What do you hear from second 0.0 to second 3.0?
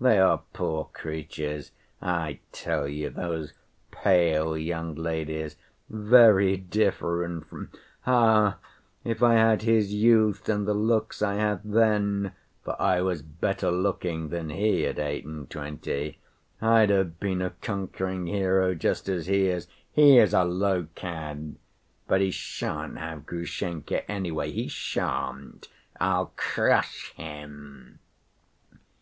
They are poor creatures I tell